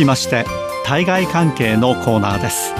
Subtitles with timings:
[0.00, 0.46] きまして
[0.86, 2.72] 対外関係のコーナーです。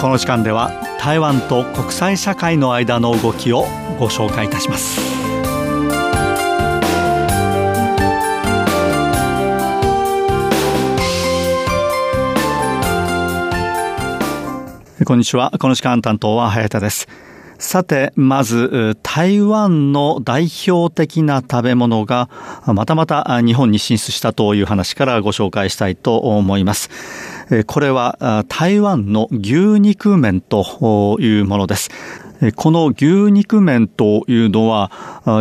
[0.00, 0.70] この時間では
[1.00, 3.62] 台湾と国際社会の間の動きを
[3.98, 5.00] ご紹介いたします。
[15.06, 15.52] こんにちは。
[15.58, 17.08] この時間担当は早田です。
[17.58, 22.28] さて、まず、台湾の代表的な食べ物が、
[22.66, 26.90] またまた日本に進出したという話からご紹介したいと思います。
[27.66, 31.90] これは台湾の牛肉麺というものです。
[32.56, 34.90] この牛肉麺というのは、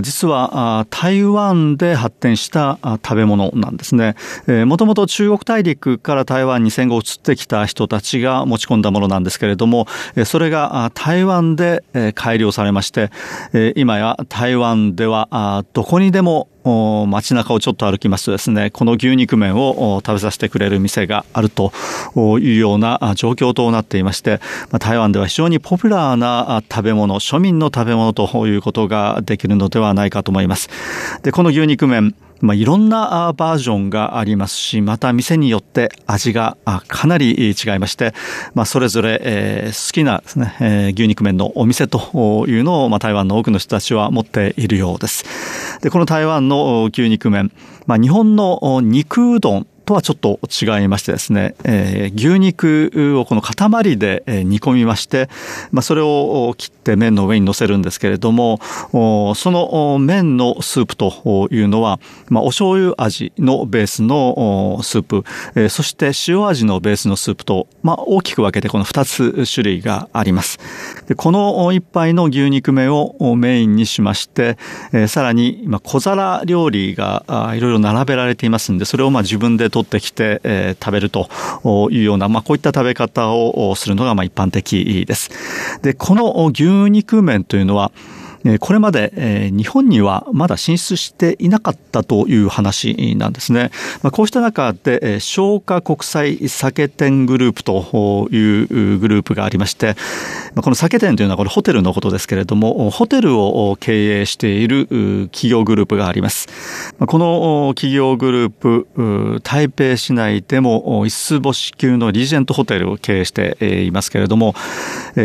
[0.04, 4.16] 実は台湾で発展した食べ物なんですね。
[4.66, 9.88] もともと中国大陸から台湾に戦後移ってきた人たちが持ち込んだものなんですけれども、
[10.26, 11.84] それが台湾で
[12.16, 13.12] 改良されまして、
[13.76, 21.72] 今や台湾ではどこにでも街中をちょっと歩きますとですね、この牛肉麺を食べさせてくれる店があると
[22.40, 24.40] いうような状況となっていまして、
[24.80, 30.70] 台湾では非常にポピュラーな食べ物、庶民の食べ物ということができるのではないかと思います。
[31.24, 36.58] で、この牛肉麺、まあ、いろんなバージョンがありますし、また店によって味が
[36.90, 38.14] かなり違いまして、
[38.54, 45.24] まあ、それぞれ、えー、好きなですね、えー、牛肉麺のお店というのを、まあ、台湾の多くの人たちは持っているようです。
[45.82, 47.54] で、この台湾の牛肉麺、
[47.86, 55.30] まあ、日本の肉うどんとはちょっと違いましてですね、えー、牛肉をこの塊で煮込みまして、
[55.72, 58.60] まあ、それを切って麺の上に乗せるんですけれども、
[58.92, 65.24] その麺のスープというのは、まあ、お醤油味のベースのスープ、
[65.56, 70.60] えー、そして塩味のベースのスープと、まあ、大きく分けてこの2つ種類があります。
[71.08, 74.58] でこの一杯の牛肉麺をメインにしまして、
[74.92, 81.28] えー、さらに、小皿料理がいろいろ並べられていますんで、それをまあ自分で取ってきて、えー、食べると
[81.92, 85.32] いうような、まあ、こういった食べ方をするのがまあ一般的です。
[85.82, 87.92] で、この牛肉麺というのは、
[88.60, 93.72] これまで日本にはまだ進出していなかったという話なんですね。
[94.12, 99.96] こうした中で、消化国際酒店グループというグループがありまして、
[100.56, 104.88] この酒店というのはこれホテルのことですけれども、ホテルを経営している
[105.32, 106.48] 企業グループがあります。
[107.00, 114.54] この企業グループ、台北市内でも5つ星級のリージェントホテルを経営していますけれども、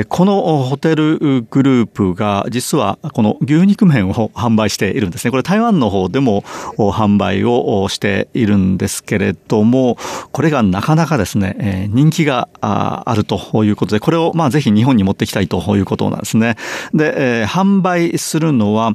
[0.08, 1.18] このホテル
[1.50, 5.30] グループが実はこの牛肉麺を販売しているんですね。
[5.30, 6.42] これ台湾の方でも
[6.76, 9.96] 販売をしているんですけれども、
[10.32, 16.56] これがなかなかですね、人気があるということで、これをまあぜひ日本に持ってきたいということなんですね。
[16.94, 18.94] で、販売するのは、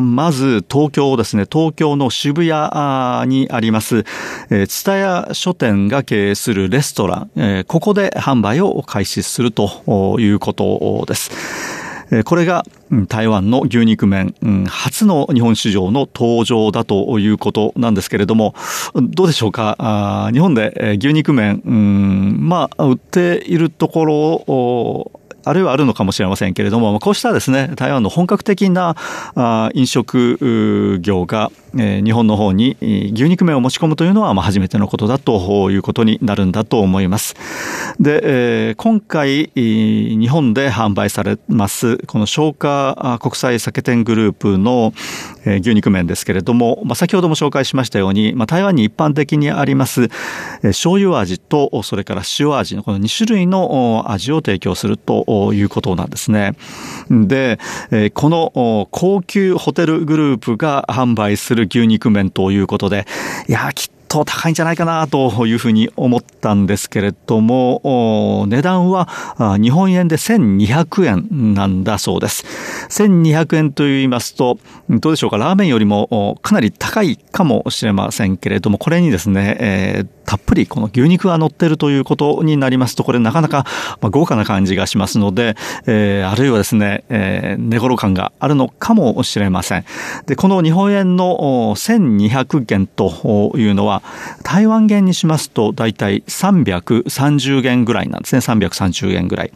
[0.00, 4.04] まず東京ですね、東京の渋谷にあります、
[4.50, 11.83] 蔦屋書店が経営するレストラン、ここで販売を開始するということです。
[12.22, 12.64] これが
[13.08, 14.34] 台湾の牛肉麺、
[14.68, 18.54] 初の日本市場の登場だということなんですけれども、
[18.94, 21.62] どうでしょうか、日本で牛肉麺、
[22.48, 28.96] まあ、売っているところを、あるいはあるのかもしれませんけれども、こうしたですね、台湾の本格的な
[29.74, 32.76] 飲食業が日本の方に
[33.12, 37.34] 牛肉麺を持ち込むというのは初めてのことだということになるんだと思います。
[38.00, 44.92] で、今回日本で販売されますこの消化国際酒店グループの
[45.60, 50.08] 牛肉麺ですけれども、まあ、先ほども紹介しましたように、まあ、台湾に一般的にあります
[50.62, 56.52] 醤油味とそれから塩味のこの2種類の味を提供するとということなんですね。
[57.10, 57.58] で、
[58.14, 63.04] この高級ホテルグループが販売する牛肉麺ということで、
[63.48, 69.08] いや、きっと高いんじゃないかなというふうに思ったんですけれども、値段は
[69.60, 72.44] 日本円で1200円なんだそうです。
[72.90, 74.58] 1200円と言いますと、
[74.88, 83.66] どうでしょうか、ラーメンよりもかなり高いかもしれませんけれども、これにですね、たっぷりこの牛肉が乗ってるということになりますと、これなかなか
[84.00, 85.56] 豪華な感じがしますので、
[85.86, 89.84] えー、あるいはですね、えー、寝頃感があるのかもしれません。
[90.26, 94.02] で、この日本円の1200元というのは、
[94.42, 98.40] 台湾元にしますと大体330元ぐらいなんですね。
[98.40, 99.52] 330元ぐらい。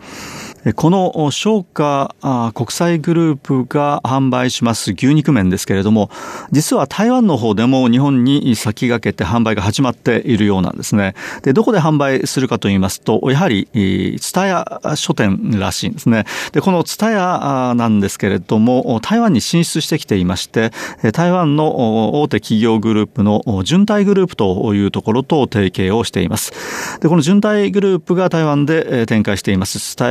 [0.74, 2.14] この商家
[2.54, 6.10] 国際グループが販売します牛肉麺ですけれども、
[6.50, 11.14] 実は台湾の方でも日本に先駆けて販売が始まっているようなんですね。
[11.42, 13.68] で、どこで販売するかと言いますと、やはり、
[14.20, 16.24] ツタヤ書店らしいんですね。
[16.52, 20.72] で、このツタヤなんですけれども、台湾に進出してきていまして、
[21.12, 26.52] 台湾の大手企業グループの順体グループというところと提携をしています。
[27.00, 30.08] で、この順体グループが台湾で展開していますツタ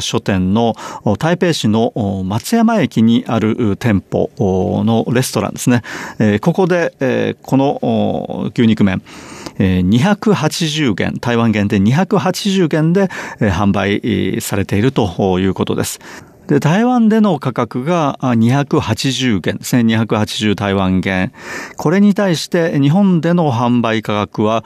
[0.00, 0.74] 書店の
[1.18, 1.92] 台北市の
[2.24, 4.30] 松山駅にある店舗
[4.84, 5.82] のレストランですね。
[6.40, 9.02] ここでこの牛肉麺
[9.58, 13.08] 280元、台湾限定280元で
[13.40, 16.00] 販売されているということです。
[16.48, 19.96] で、台湾での価格が280元ですね。
[19.96, 21.30] 280台湾元。
[21.76, 24.64] これに対して日本での販売価格は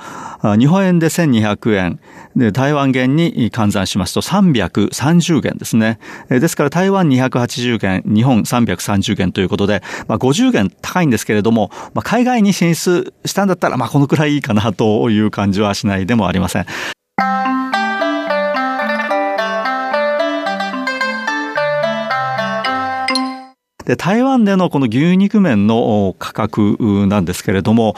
[0.59, 2.01] 日本円で1200円。
[2.37, 5.99] で、台湾元に換算しますと330元ですね。
[6.31, 16.67] ですから台湾280元、日本330元ということで、まあ、50元高いんですけれども、まあ、海外に進出したんだったら、まあ、このくらいいいかなという感じはしないでもありません。
[23.85, 27.97] で、台湾でのこの牛肉麺の価格なんですけれども、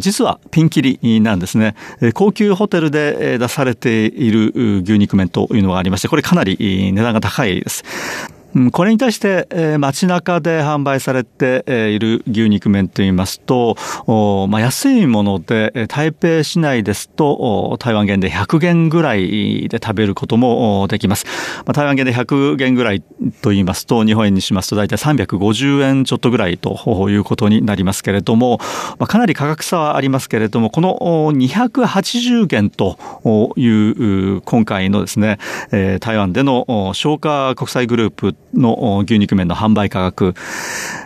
[0.00, 1.74] 実はピンキリなんですね。
[2.14, 4.52] 高級ホテルで出されている
[4.82, 6.56] 牛肉麺というのがありまして、これかなり
[6.92, 7.84] 値段が高いです。
[8.72, 13.76] これに対して、えー、街中で販売されている牛肉麺といいますと、
[14.48, 21.26] まあ、安いもので、台北市内ですと、台湾元で100元ぐらいで食べることもできます。
[21.66, 23.02] まあ、台湾元で100元ぐらい
[23.42, 28.58] と言いますと、日本円にしますと大体350円ちょっとぐらいということになりますけれども、
[29.00, 30.96] まあ、かなり価格差はありますけれども、この
[31.32, 32.98] 280元と
[33.56, 35.38] いう今回のですね、
[35.98, 40.34] 台湾での消化国際グループの牛肉麺の販売価格、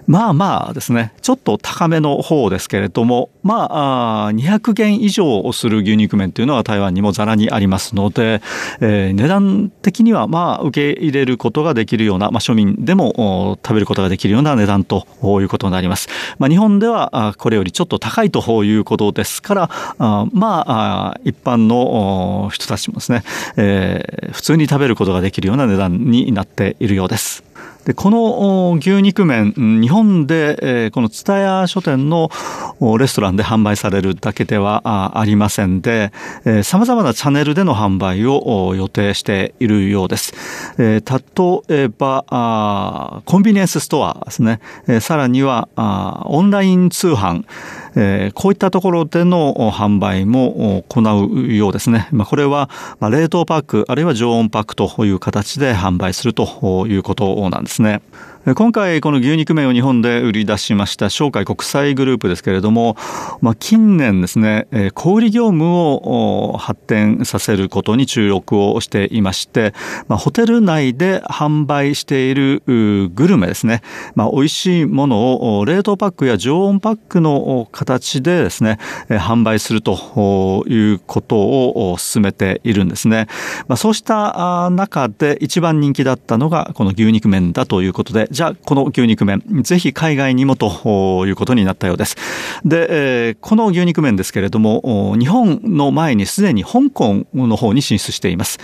[0.06, 8.40] まあまあですね、ちょっと高めの方ですけれども、まあ、200元以上をする牛肉麺というのは台湾にもざらにありますので、
[8.80, 16.08] えー、値段的にはまあ受け入れることができるような、まあ庶民でも食べることができるような値段ということになります。
[16.38, 19.70] まあ日本ではこれよりちょっと高いということですから、
[20.32, 23.22] まあ一般の人たちもですね、
[23.56, 27.37] えー、普通に食べることができるような値段になっているようです。
[27.40, 27.47] life.
[27.84, 32.30] でこの牛肉麺、日本で、この蔦屋書店の
[32.98, 36.12] レストランで販売されるだけではありませんで、
[36.64, 40.34] 様々なチャンネルでの販売を予定しているようです。
[40.76, 41.02] 例
[41.70, 44.60] えば、コンビニエンスストアですね。
[45.00, 45.68] さらには、
[46.26, 47.44] オンライン通販、
[48.34, 52.08] こういったところでの販売も行うようですね。
[52.28, 52.68] これは、
[53.00, 58.00] 冷凍パック、あるいは常温パックという形で販売するということなんですね。
[58.46, 62.96] 今回この牛肉麺を日本で売り出しました商会国際グループですけれども、
[63.42, 69.74] まあ、近年ですね、小売業務を発展させることに注力をしていまして、
[70.06, 73.82] まあ、ホテル内で販売しているグルメですね、
[74.14, 83.26] まあ、美味しいものを冷凍パックや常温パックの形でですね、販売するということを進めているんですね。
[83.66, 92.16] まあ、そうした中で一番人気だったのがこの牛肉麺だということで、じゃあこの牛肉麺、ぜひ海外にもということになったようです。
[92.64, 98.58] で、この牛肉麺ですけれども、日本の前にすでに香港の方に進出しています。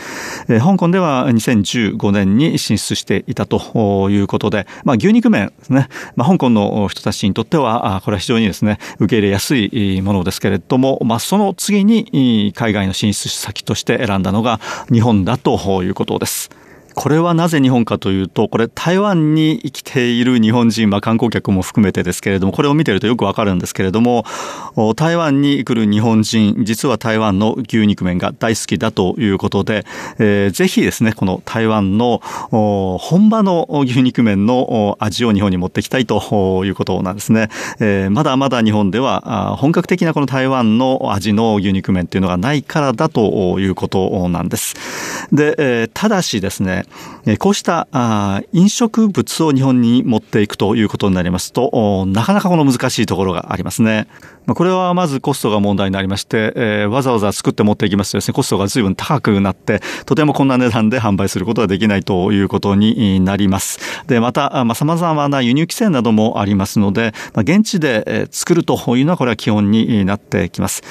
[0.48, 14.60] 香港では2015年に進出していたということで、まあ、牛肉麺ですね、まあ、香港の人たちにとっては、これは非常にですね、受け入れやすいものですけれども、まあ、その次に海外の進出先として選んだのが
[14.92, 16.50] 日本だということです。
[16.94, 24.24] これはなぜ日本かというと、これ台湾に生きている日本人、まあ観光客も含めてですけれども、これを見てるとよくわかるんですけれども、
[24.96, 29.84] 台湾に来る日本人、実は台湾の牛肉麺が大好きだということで、
[30.18, 32.20] えー、ぜひですね、この台湾の
[32.50, 37.48] 本場の牛肉麺の味を日本に持ってきたいということなんですね。
[37.80, 44.74] えー、まだまだ日本では本格的なこの台湾の味の牛肉麺っていうのがないからだということなんです。
[45.32, 46.83] で、えー、ただしですね、
[47.38, 47.88] こうした
[48.52, 54.06] 飲食物を日本に持っていくということになりますと、なかなかこの難しいところがありますね。
[54.46, 63.78] これはまずコストが問題になりまして、え、わざわざ作って持っていきますとですね、コストが随分高くなって、とてもこんな値段で販売することはできないということになります。
[64.06, 70.82] で、また、まあ、様々な輸入規制などもありますので、ま、現地で作るというのはこれは基本になってきます。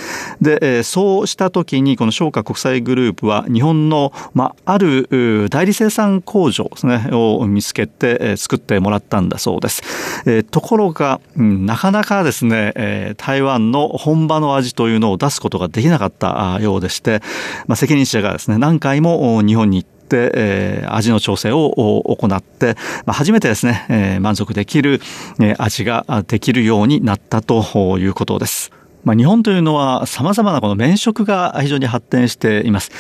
[0.42, 9.82] で、そうした時にこの商華国際グループは日本の、まあ、る代理生産工場ですね、を見つけて作ってもらったんだそうです。
[10.26, 17.22] えところが、なかなかですね、え台湾の本場の味というのを出すことができなかったようでして、
[17.68, 21.72] まあ、責任者がですね、何回も日本に行って、え、味の調整を
[22.18, 22.76] 行って、
[23.06, 25.02] ま、初めてですね、え、満足できる、
[25.42, 28.72] え味ができるようになったということです。
[29.04, 32.92] まあ、日本というのは様々なこの麺食が非常に発展しています。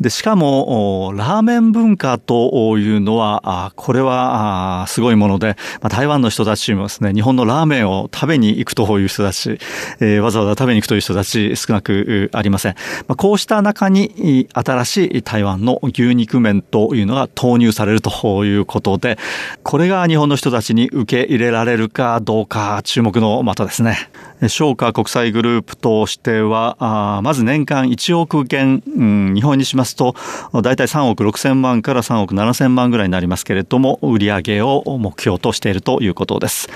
[0.00, 9.58] で、しかも、ラーメン文化というのは、これはすごいもので、ま、台湾の人たちもですね、日本のラーメンを食べに行くという人たち、
[10.00, 12.74] えー、わざわざ食べに行くという人たち少なくありません。
[13.08, 19.18] まあ、こうした中に新しい台湾の牛肉麺というのが投入されるということで、
[19.62, 24.10] これが日本の人たちに受け入れられるかどうか注目の的ですね。
[24.48, 30.14] 商華国際グループとしては、まず年間1億元、うん、日本にしますますと、
[30.52, 36.68] 大体3億6千万から3億7千万ぐらいになりますけれども、売上を目標としているということです。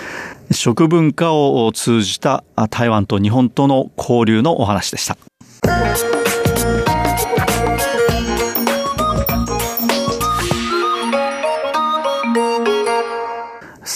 [0.52, 5.18] 食文化を通じた台湾と日本との交流のお話でした。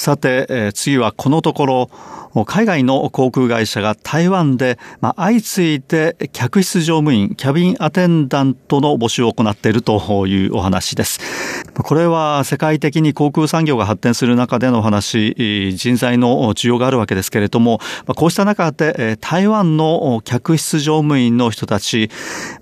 [0.05, 11.64] さて、次はこのところ、海外の航空会社が台湾で、まあ、相次いで客室乗務員、キャビンアテンダントの募集を行っているというお話です。
[11.77, 17.81] これは世界的に航空産業が発展する中での話、人材の需要があるわけですけれども、
[18.17, 22.11] こうした中で台湾の客室乗務員の人たち、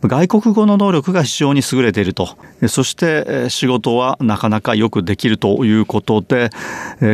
[0.02, 2.36] 外国語の能力が非常に優れていると。
[2.68, 6.50] そして仕事はなかなかよくできるということで、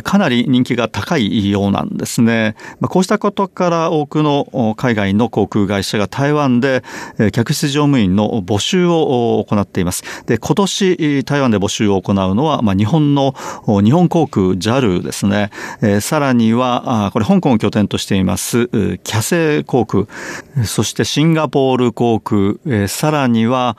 [0.04, 2.54] かなり人気が高いようなんですね。
[2.82, 6.84] こうしたことから多くの海外の航空会社が台湾で
[7.32, 10.04] 客室乗務員の募集を行っています。
[10.26, 13.34] で、今年台湾で募集を行うのは、まあ、日本の
[13.82, 15.50] 日本航空 JAL ですね。
[15.82, 20.06] えさらには、これ香港を拠点としていますキャセイ航空、
[20.64, 23.76] そしてシンガポール航空、えさらには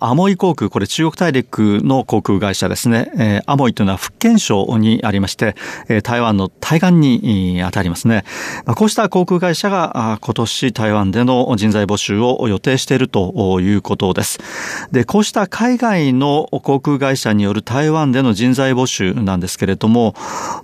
[0.00, 3.10] アモイ航空、これ中国大陸の航空会社ですね。
[3.16, 5.54] えアモイというのは福建省にありまして、
[6.02, 8.02] 台湾の対岸に当たります。
[8.02, 8.24] ですね。
[8.66, 14.38] こうした航空会社が今年台湾での人材募集を予定しているということです。
[14.90, 20.14] で、こうした海外の航空会社による台湾での人材募集なんですけれども、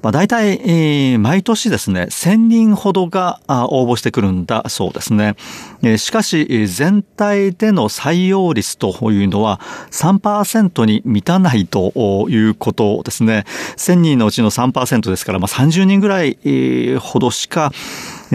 [0.02, 5.36] まあ、大体、毎年ですね、1000人ほどが応募してくるんだそうですね。
[5.96, 13.44] しかし、全体での採用率というのは3%に満たないということですね。
[13.76, 16.38] 1000人のうちの3%ですから、まあ、30人ぐらい
[16.98, 17.72] ほどしか、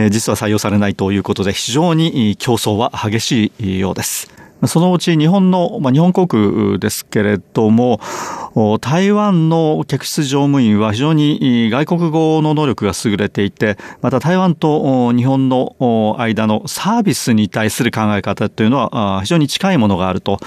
[0.09, 4.42] 実は採用されないということで非常に競争は激しいようです。
[4.67, 7.99] そのうち日本の、まあ、日本航空ですけれども、
[8.81, 20.39] 台湾の客室乗務員は非常に外国語の能力が優れていて、また台湾と日本の間のサービスに対する考え方というのは非常に近いものがあると。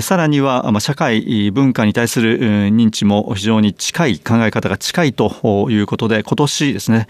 [0.00, 2.40] さらには、社会、文化に対する
[2.70, 7.06] 認知も非常に近い、考え方が近いということで、今年ですね、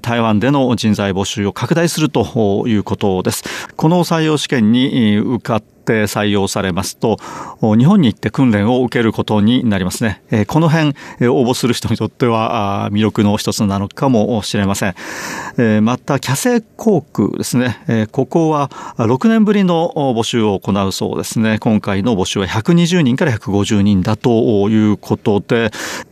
[0.00, 3.42] 台湾での人材募集を拡大するということです。
[3.76, 7.18] この採用試験に受かっって採用されますと、
[7.60, 10.22] 日本に行って訓練を受けることになりますね。
[10.46, 10.90] この辺、
[11.28, 15.84] 応募する人にとっては魅力の一つなのかもしれません。
[15.84, 18.08] また、キャセイ航空ですね。
[18.12, 21.58] ここは6年ぶりの募集を行うそうですね。
[21.58, 25.70] 今回の募集は120人から150人だということで、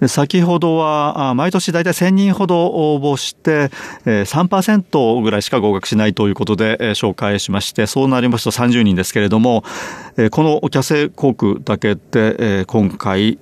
[0.09, 3.71] 先ほどは毎年大体1000人ほど応募して
[4.05, 9.60] 3%ぐらいしか合格しないということで紹介しまして、そうなりますと30人ですけれども、
[10.31, 13.39] このキャセ航空だけで今回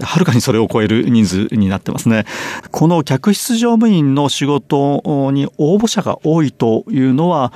[0.00, 2.24] はるかにそれを超える人数になってますね。
[2.70, 7.52] この客室乗務員の仕事に応募者が多いというのは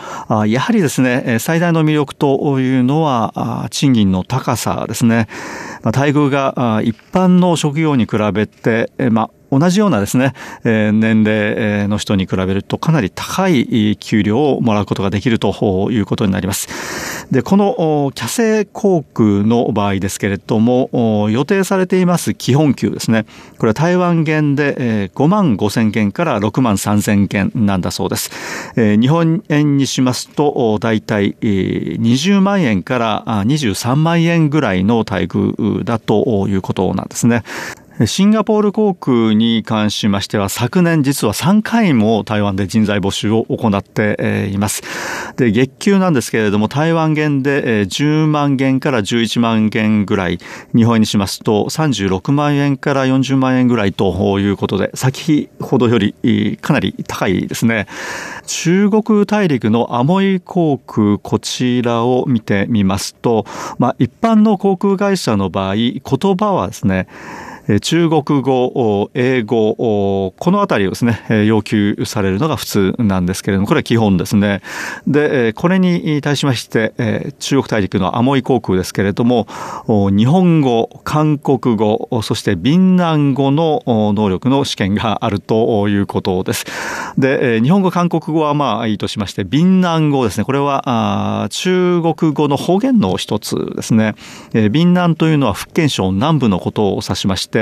[0.46, 5.28] やはりですね最大の魅力というのは賃金の高さですね。
[5.84, 16.68] 待遇が一般の職業に比べて、まあ、同じようなですね、え年齢の人に比べるとかなり高い給料をもらうことができるということになります。
[17.30, 23.26] で、このキャセイ航空の場合ですけれども、予定されています基本給ですね。
[23.58, 28.30] これは台湾元で5万5千元から6万3千元なんだそうです。
[28.76, 37.42] 日本円にしますと、だいたい20万円から23万円ぐらいの待遇だということなんですね。
[38.06, 44.82] シンガポール航空に関しましては昨年実は3回も台湾で人材募集を行っています。
[45.36, 50.38] で、月給なんですけれども台湾元で10万元から11万元ぐらい、
[50.76, 57.88] 日本円にしますと36万円から40万円ぐらいということで、先ほどよりかなり高いですね。
[58.46, 63.44] 中国大陸のアモイ航空こちらを見てみますと、
[63.78, 66.00] まあ一般の航空会社の場合、言
[66.36, 67.08] 葉はですね、
[67.82, 74.62] 中国語、英語、このあたりをですね、要求されるのが普通なんですけれども、これは基本ですね。
[75.06, 79.46] で、これに対しまして、中国大陸のアモイ航空ですけれども、
[79.86, 86.64] 日本語、韓国語、そして闽南語の能力の試験があるということです。
[87.18, 90.44] で、日本語、韓国語はまあいいとしまして、闽南語ですね。
[90.44, 94.14] これは中国語の方言の一つですね。
[94.54, 97.57] 闽南というのは福建省南部のことを指しまして、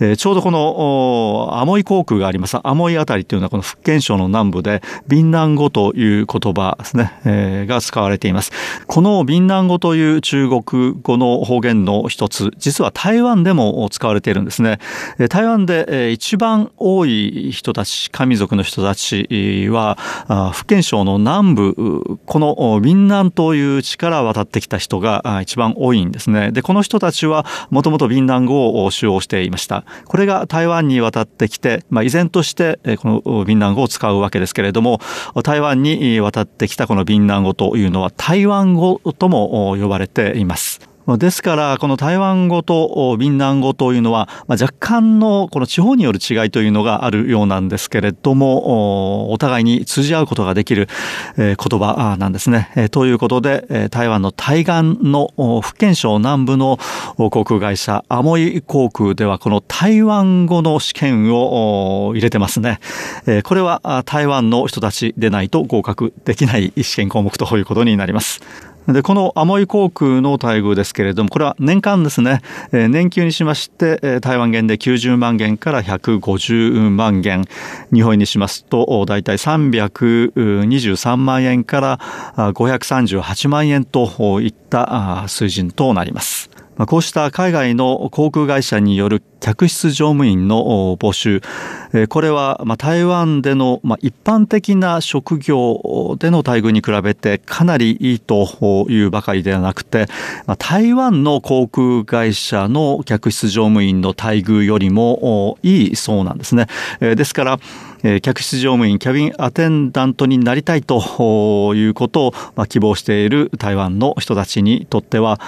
[0.00, 8.52] えー、ちょうどこのアモイ航空がありますアモイあたりというのはこの福建省の南部で闽南語という言葉ですね、えー、が使われています。
[8.86, 14.78] この闽南語という中国語の方言の一つ、実は台湾でも使われているんですね。
[15.28, 19.98] 台湾で一番多い人たち、神族の人たちは、
[20.52, 26.52] 福建省の南部、この闽南という地から渡ってきた人が一番多いんですね。
[26.52, 29.84] で、この人たちはもともと闽南語を使用してていました。
[30.04, 35.00] これが台湾に渡ってきて、まあ、依然としてこの敏南語を使うわけですけれども、
[35.42, 40.93] 台湾に渡ってきたこの敏南語というのは台湾語とも呼ばれています。
[41.06, 50.88] ですから、この台湾語と闽南語というのは、若干のこの地方による違いというのがあるようなんですけれども、お互いに通じ合うことができる
[51.36, 52.88] 言葉なんですね。
[52.90, 55.28] ということで、台湾の対岸の
[55.60, 56.78] 福建省南部の
[57.16, 62.80] 航空会社、アモイ航空ではこの台湾語の試験を入れてますね。
[63.44, 68.40] これは台湾の人たちでないと合格できない試験項目ということになります。
[68.88, 77.44] で、このアモイ航空の待遇ですけれども、これは年間ですね、えー、年給にしまして、えー、台湾元で90万元から150万元、
[77.92, 81.98] 日本にしますと、だいたい323万円から
[82.36, 86.50] 538万円といった水準となります。
[86.76, 91.42] まあこうした海外の航空会社による客室乗務員の募集、
[92.08, 100.06] これは台湾での一般的な職業での待遇に比べてかなりいいというばかりではなくて、
[100.58, 106.66] 台湾の航空会社の客室乗務員の待遇よりもいいそうなんですね。
[107.00, 107.58] ですから、
[108.06, 115.40] え客室乗務員、キャビンアテンダントになりたいということを、ま希望している台湾の人たちにとっては、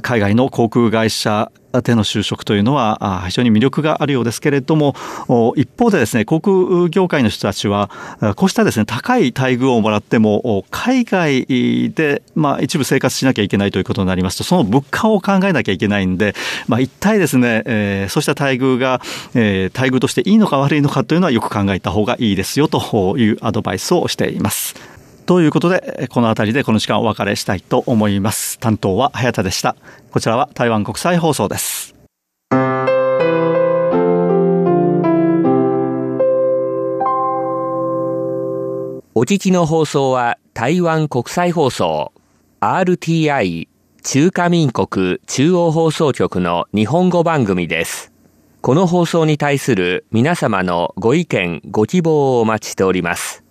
[0.00, 1.50] 海外の航空会社
[1.82, 4.94] での就職というのは非常に魅力があるようですけれども、
[5.56, 7.90] 一方でですね、航空業界の人たちは、
[8.36, 11.46] こうしたですね、高い待遇をもらっても、海外
[11.90, 16.34] で、まあ、一部生活しなきゃいけないということになりますと、その物価を考えなきゃいけないんで、
[16.68, 19.00] まあ、一体ですね、えー、そうした待遇が、
[19.34, 24.74] えー、待遇としていいのか悪いのかというのはよく考えた方がいいですよというアドバイスをしています。
[25.26, 28.58] ということで、この辺りでこの時間お別れしたいと思います。
[28.58, 29.74] 担当は早田でした。
[30.10, 31.94] こちらは台湾国際放送です。
[39.16, 42.12] お聞きの放送は台湾国際放送
[42.60, 43.68] RTI
[44.02, 48.12] 中華民国中央放送局の日本語番組です。
[48.60, 53.44] この放送に対する皆様のご意見、ご希望をお待ちしております。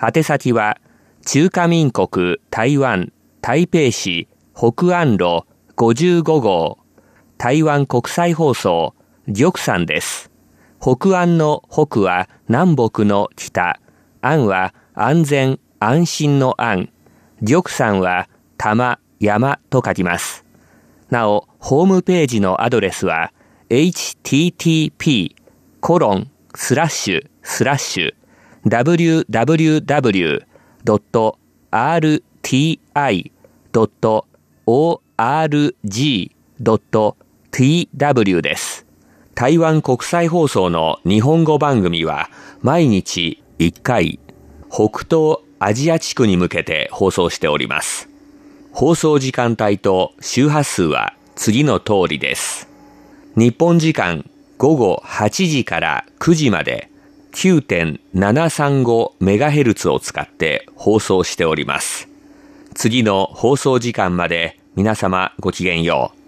[0.00, 0.78] 宛先は
[1.24, 6.78] 中華民国台湾台北市北安路55号
[7.38, 8.92] 台湾国際放送
[9.26, 10.30] 玉山です。
[10.80, 13.78] 北安の北は南北の北、
[14.20, 16.90] 安は安全安心の安、
[17.40, 20.44] 玉山は玉山と書きます。
[21.08, 23.32] なお、ホームページのアドレスは
[23.70, 25.36] http
[25.80, 28.14] コロンスラッシュスラッシュ
[28.66, 30.51] www
[30.84, 32.20] rti.org.tw
[38.40, 38.86] です。
[39.34, 42.28] 台湾国際放送の日本語番組は
[42.60, 44.20] 毎日1回
[44.70, 48.08] 北東アジア地区に向けて放送しております。
[48.72, 52.68] 放送時間帯と周波数は次の通りです。
[53.36, 56.91] 日本時間午後8時から9時まで
[57.32, 62.08] 9.735MHz を使って放送しております。
[62.74, 66.20] 次の放送時間まで皆様ごきげんよう。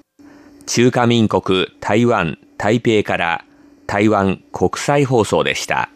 [0.66, 3.44] 中華民国台湾台北から
[3.86, 5.90] 台湾国際放送でした。